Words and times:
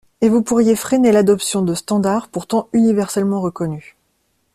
et 0.21 0.29
vous 0.29 0.41
pourriez 0.41 0.75
freiner 0.75 1.11
l'adoption 1.11 1.61
de 1.61 1.75
standards 1.75 2.27
pourtant 2.29 2.69
universellement 2.73 3.39
reconnus. 3.39 3.95